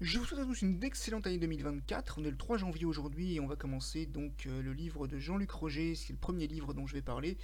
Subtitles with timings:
[0.00, 2.16] Je vous souhaite à tous une excellente année 2024.
[2.18, 5.18] On est le 3 janvier aujourd'hui et on va commencer donc euh, le livre de
[5.18, 5.94] Jean-Luc Roger.
[5.94, 7.36] C'est le premier livre dont je vais parler.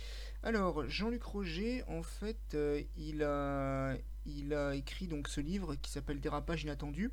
[0.42, 3.94] Alors, Jean-Luc Roger, en fait, euh, il, a,
[4.74, 7.10] écrit donc ce livre qui s'appelle Dérapage inattendu.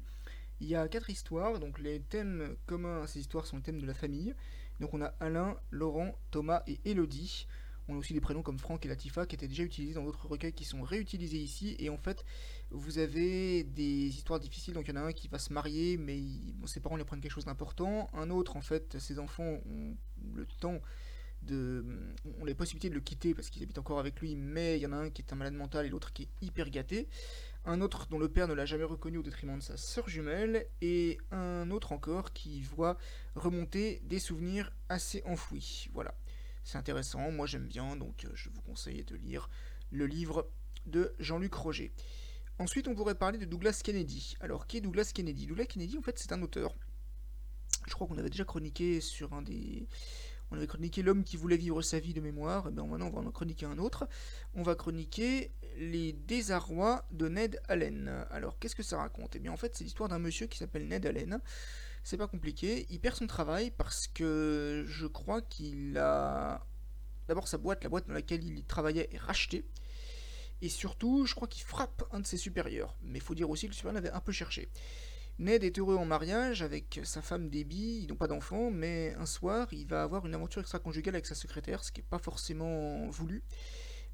[0.62, 3.82] Il y a quatre histoires, donc les thèmes communs à ces histoires sont les thèmes
[3.82, 4.34] de la famille.
[4.80, 7.48] Donc on a Alain, Laurent, Thomas et Elodie.
[7.88, 10.28] On a aussi des prénoms comme Franck et Latifa qui étaient déjà utilisés dans d'autres
[10.28, 11.76] recueils qui sont réutilisés ici.
[11.80, 12.24] Et en fait,
[12.72, 14.74] vous avez des histoires difficiles.
[14.74, 16.22] Donc il y en a un qui va se marier, mais
[16.66, 18.10] ses parents lui prennent quelque chose d'important.
[18.14, 19.96] Un autre, en fait, ses enfants ont
[20.34, 20.80] le temps
[21.42, 21.86] de,
[22.40, 24.86] ont les possibilités de le quitter parce qu'ils habitent encore avec lui, mais il y
[24.86, 27.10] en a un qui est un malade mental et l'autre qui est hyper gâté.
[27.66, 30.68] Un autre dont le père ne l'a jamais reconnu au détriment de sa sœur jumelle,
[30.82, 32.98] et un autre encore qui voit
[33.36, 35.90] remonter des souvenirs assez enfouis.
[35.94, 36.14] Voilà.
[36.64, 39.50] C'est intéressant, moi j'aime bien, donc euh, je vous conseille de lire
[39.92, 40.50] le livre
[40.86, 41.94] de Jean-Luc Roger.
[42.60, 44.36] Ensuite, on pourrait parler de Douglas Kennedy.
[44.40, 45.48] Alors, qui est Douglas Kennedy?
[45.48, 46.76] Douglas Kennedy, en fait, c'est un auteur.
[47.88, 49.88] Je crois qu'on avait déjà chroniqué sur un des.
[50.54, 52.68] On avait chroniqué L'homme qui voulait vivre sa vie de mémoire.
[52.68, 54.08] Et bien maintenant, on va en chroniquer un autre.
[54.54, 58.26] On va chroniquer Les désarrois de Ned Allen.
[58.30, 59.36] Alors, qu'est-ce que ça raconte?
[59.36, 61.42] Eh bien, en fait, c'est l'histoire d'un monsieur qui s'appelle Ned Allen
[62.04, 62.86] c'est pas compliqué.
[62.90, 66.66] Il perd son travail parce que je crois qu'il a.
[67.30, 69.66] D'abord, sa boîte, la boîte dans laquelle il travaillait, est rachetée.
[70.62, 72.98] Et surtout, je crois qu'il frappe un de ses supérieurs.
[73.02, 74.70] Mais il faut dire aussi que le supérieur l'avait un peu cherché.
[75.40, 79.26] Ned est heureux en mariage avec sa femme Debbie, ils n'ont pas d'enfants, mais un
[79.26, 83.10] soir, il va avoir une aventure extra-conjugale avec sa secrétaire, ce qui n'est pas forcément
[83.10, 83.44] voulu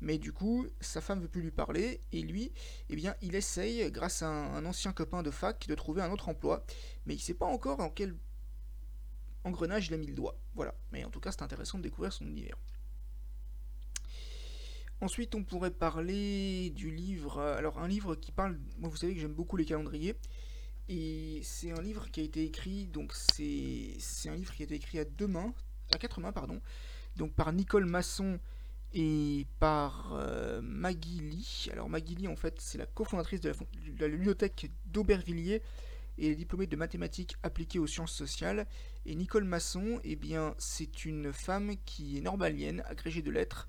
[0.01, 2.51] mais du coup, sa femme veut plus lui parler, et lui,
[2.89, 6.29] eh bien, il essaye, grâce à un, ancien copain de fac, de trouver un autre
[6.29, 6.65] emploi,
[7.05, 8.15] mais il sait pas encore dans quel
[9.43, 10.39] engrenage il a mis le doigt.
[10.55, 12.57] Voilà, mais en tout cas, c'est intéressant de découvrir son univers.
[15.01, 19.19] Ensuite, on pourrait parler du livre, alors un livre qui parle, moi vous savez que
[19.19, 20.17] j'aime beaucoup les calendriers,
[20.89, 23.95] et c'est un livre qui a été écrit, donc c'est
[24.25, 25.53] un livre qui a été écrit à deux mains,
[25.93, 26.59] à quatre mains, pardon,
[27.15, 28.39] donc par Nicole Masson
[28.93, 31.67] et par euh, Maggie Lee.
[31.71, 33.53] Alors Maggie Lee, en fait, c'est la cofondatrice de
[33.99, 35.61] la, bibliothèque d'Aubervilliers
[36.17, 38.65] et est diplômée de mathématiques appliquées aux sciences sociales.
[39.05, 43.67] Et Nicole Masson, eh bien, c'est une femme qui est normalienne, agrégée de lettres,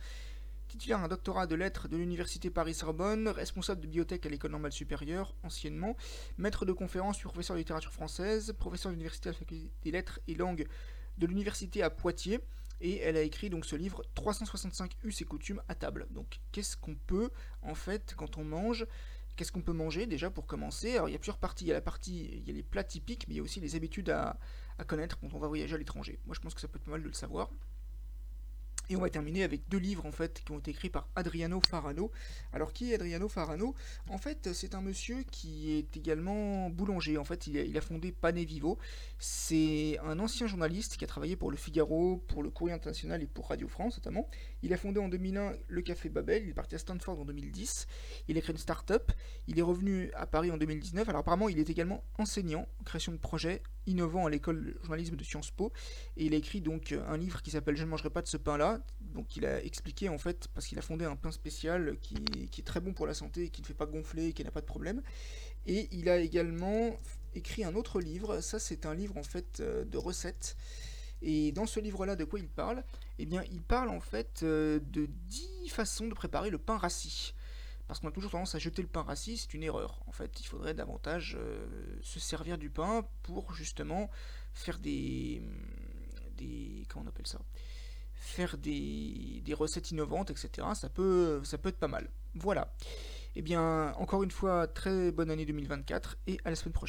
[0.71, 5.35] titulaire d'un doctorat de lettres de l'université Paris-Sorbonne, responsable de bibliothèque à l'école normale supérieure,
[5.43, 5.97] anciennement,
[6.39, 10.67] maître de conférences professeur de littérature française, professeur d'université à faculté des lettres et langues
[11.19, 12.41] de l'université à Poitiers
[12.81, 16.07] et elle a écrit donc ce livre 365 us et coutumes à table.
[16.11, 17.31] Donc qu'est-ce qu'on peut
[17.63, 18.87] en fait quand on mange
[19.37, 20.97] Qu'est-ce qu'on peut manger déjà pour commencer?
[20.97, 21.65] Alors il y a plusieurs parties.
[21.65, 23.43] Il y a la partie, il y a les plats typiques, mais il y a
[23.43, 24.39] aussi les habitudes à,
[24.79, 26.19] à connaître quand on va voyager à l'étranger.
[26.27, 27.51] Moi je pense que ça peut être pas mal de le savoir.
[28.91, 31.61] Et on va terminer avec deux livres en fait qui ont été écrits par Adriano
[31.61, 32.11] Farano.
[32.53, 33.77] Alors qui est Adriano Farano?
[34.09, 37.17] En fait, c'est un monsieur qui est également boulanger.
[37.17, 38.79] En fait, il a, fondé Pane Vivo.
[39.21, 43.29] C'est un ancien journaliste qui a travaillé pour Le Figaro, pour le Courrier International et
[43.29, 44.29] pour Radio France notamment.
[44.65, 46.43] Il a fondé en 2001 le Café Babel.
[46.43, 47.87] Il est parti à Stanford en 2010.
[48.27, 49.13] Il a créé une start-up.
[49.47, 51.09] Il est revenu à Paris en 2019.
[51.09, 55.17] Alors apparemment, il est également enseignant en création de projets innovants à l'école de journalisme
[55.17, 55.73] de Sciences Po.
[56.17, 58.37] Et il a écrit donc un livre qui s'appelle Je ne mangerai pas de ce
[58.37, 58.81] pain-là
[59.15, 62.17] donc il a expliqué en fait, parce qu'il a fondé un pain spécial qui,
[62.59, 64.67] est très bon pour la santé, qui ne fait pas gonfler, qui n'a pas de
[64.67, 65.03] problème.
[65.67, 66.99] Et il a également
[67.35, 70.57] écrit un autre livre, ça c'est un livre en fait euh, de recettes.
[71.23, 72.83] Et dans ce livre-là, de quoi il parle?
[73.19, 77.35] Eh bien, il parle en fait euh, de 10 façons de préparer le pain rassis.
[77.91, 80.01] Parce qu'on a toujours tendance à jeter le pain rassis, c'est une erreur.
[80.07, 81.67] En fait, il faudrait davantage euh,
[82.03, 84.09] se servir du pain pour justement
[84.55, 85.43] faire des...
[86.37, 87.41] des comment on appelle ça?
[88.15, 90.69] Faire des, recettes innovantes, etc.
[90.75, 92.09] Ça peut, ça peut être pas mal.
[92.37, 92.73] Voilà.
[93.35, 96.79] Eh bien, encore une fois, très bonne année 2024 et à la semaine prochaine.